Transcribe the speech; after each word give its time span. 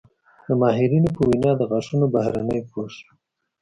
د 0.45 0.47
ماهرینو 0.61 1.09
په 1.17 1.21
وینا 1.29 1.51
د 1.57 1.61
غاښونو 1.69 2.05
بهرني 2.13 2.59
پوښ 2.71 2.93